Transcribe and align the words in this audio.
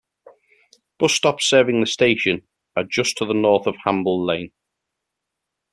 Bus 0.97 1.13
stops 1.13 1.45
serving 1.45 1.79
the 1.79 1.85
station 1.85 2.41
are 2.75 2.83
just 2.83 3.17
to 3.19 3.25
the 3.25 3.35
north 3.35 3.67
on 3.67 3.75
Hamble 3.85 4.25
Lane. 4.25 4.51